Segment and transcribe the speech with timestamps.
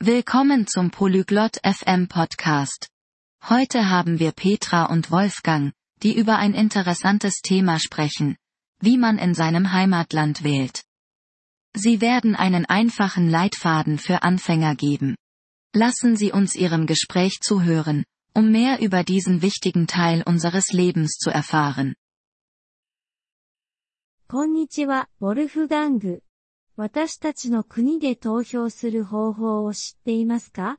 [0.00, 2.88] Willkommen zum Polyglot FM Podcast.
[3.48, 5.72] Heute haben wir Petra und Wolfgang,
[6.04, 8.36] die über ein interessantes Thema sprechen,
[8.80, 10.84] wie man in seinem Heimatland wählt.
[11.74, 15.16] Sie werden einen einfachen Leitfaden für Anfänger geben.
[15.74, 18.04] Lassen Sie uns Ihrem Gespräch zuhören,
[18.34, 21.96] um mehr über diesen wichtigen Teil unseres Lebens zu erfahren.
[24.28, 26.22] こんにちは、ウォルフガング。
[26.80, 30.78] 私たちの国で投票する方法を知っていますか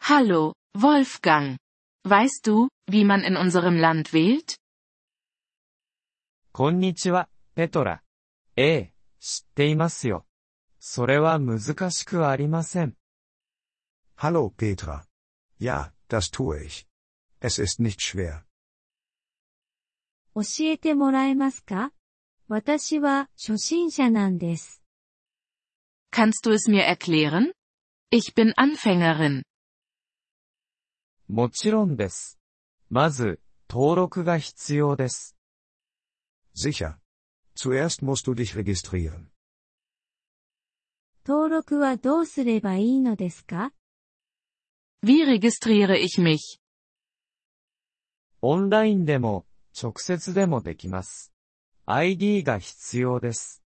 [0.00, 1.56] Hallo, Wolfgang.
[2.06, 4.58] Weißt du, wie man in unserem Land wählt?
[6.52, 8.04] こんにちは、ペトラ。
[8.54, 10.24] ええ、知っていますよ。
[10.78, 12.94] それは難しくありません。
[14.16, 15.02] Hallo Petra.
[15.58, 16.86] Ja, das tue ich.
[17.40, 18.44] Es ist nicht schwer.
[20.36, 21.92] 教えてもらえますか
[22.52, 24.82] 私は初心者なんです。
[26.10, 27.52] Kannst du es mir erklären?
[28.10, 29.44] Ich bin Anfängerin.
[31.28, 32.40] もちろんです。
[32.88, 35.36] まず、登録が必要です。
[36.56, 36.96] Sicher.
[37.54, 39.26] Zuerst musst du dich registrieren.
[41.24, 43.70] 登録はどうすればいいのですか
[45.04, 46.58] Wie registriere ich mich?
[48.42, 49.46] オンラインでも、
[49.80, 51.29] 直接でもできます。
[51.89, 53.63] ID が必要です。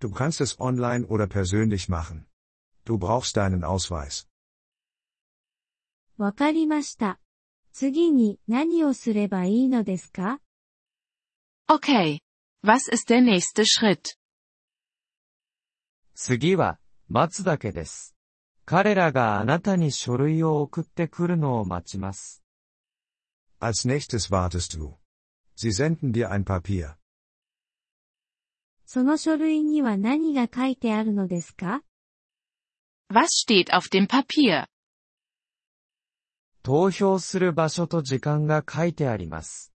[0.00, 2.26] Du kannst es online oder persönlich machen.
[2.84, 4.28] Du brauchst deinen Ausweis.
[6.18, 7.20] わかりました。
[7.72, 10.40] 次に何をすればいいのですか
[11.68, 12.20] Okay.
[12.64, 14.16] Was ist der nächste Schritt?
[16.14, 16.78] 次は、
[17.08, 18.16] 待つだけです。
[18.64, 22.42] 彼らがあなたに書類を送ってくるのを待ちます。
[23.60, 24.94] Als nächstes wartest du.
[25.56, 26.96] Sie senden dir ein Papier.
[28.93, 31.81] その書類には何が書いてあるのですか
[33.09, 34.65] Was steht auf dem Papier?
[36.61, 39.71] 投票する場所と時間が書いてあります。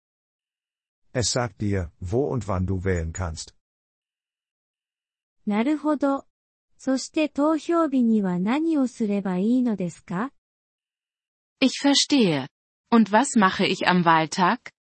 [1.14, 3.54] Es sagt dir, wo und wann du wählen kannst.
[5.46, 6.26] なるほど。
[6.76, 10.30] そして投票日には何をすればいいのですか
[11.62, 12.48] Ich verstehe.
[12.90, 14.75] Und was mache ich am Wahltag?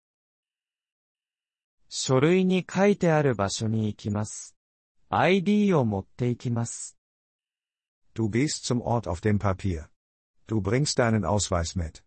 [1.96, 4.56] 書類に書いてある場所に行きます。
[5.10, 6.98] ID を持って行きます。
[8.16, 9.86] Du gehst zum Ort auf dem Papier.
[10.48, 12.02] Du bringst deinen Ausweis mit.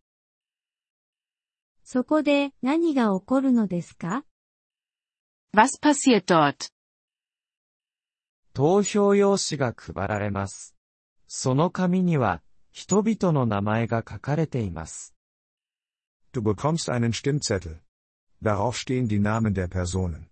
[1.85, 4.25] そこで何が起こるのですか
[5.55, 6.69] Was passiert dort?
[8.53, 10.75] 投票用紙が配られます。
[11.29, 12.41] その紙には、
[12.73, 15.15] 人々の名前が書かれています。
[16.33, 17.86] Du bekommst einen Stimmzettel.
[18.42, 20.28] Darauf stehen die Namen der Personen.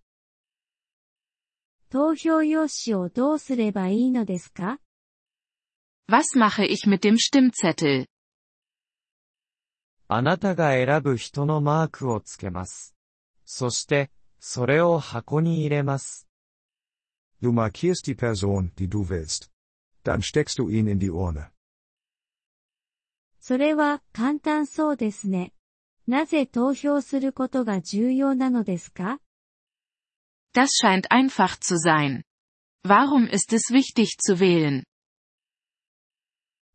[1.91, 4.78] 投票用紙をどうすればいいのですか
[6.08, 8.06] Was mache ich mit dem Stimmzettel?
[10.08, 12.97] あなたが選ぶ人のマークをつけます。
[13.44, 14.10] そして、
[14.41, 16.28] それを箱に入れます。
[17.41, 19.50] Du markierst die Person, die du willst.
[20.04, 21.50] Dann steckst du ihn in die Urne.
[23.41, 25.53] それは簡単そうですね。
[26.07, 29.19] なぜ投票することが重要なのですか
[30.53, 32.23] Das scheint einfach zu sein.
[32.83, 34.83] Warum ist es wichtig zu wählen?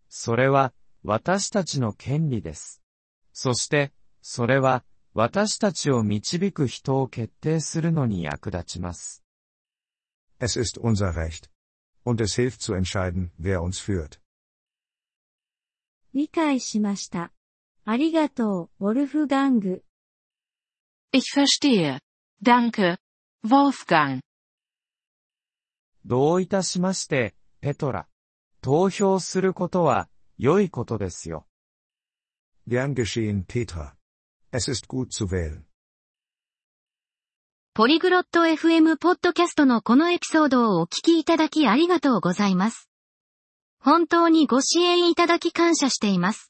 [0.09, 2.83] それは、私たちの権利です。
[3.33, 9.25] そして、それは、私たちを導く人を決定するのに役立ちます。
[10.41, 11.49] Es ist unser Recht.
[12.05, 14.21] Und es hilft zu entscheiden, wer uns führt.
[16.13, 17.33] 理解しました。
[17.85, 19.83] ありがとう、ウォルフガング。
[21.13, 22.01] Ich verstehe.
[22.43, 22.99] Danke.
[23.45, 24.21] Wolfgang.
[26.05, 28.07] どういたしまして、ペトラ。
[28.61, 30.09] 投票することは、
[30.39, 31.47] 良いことですよ。
[32.69, 33.95] Gern geschehen, Petra.
[34.53, 35.63] Es ist gut zu wählen.
[37.73, 42.91] ポリグロット FM ポッドキャストのこのエピソードをお聞きいただきありがとうございます。
[43.79, 46.50] 本当にご支援いただき感謝しています。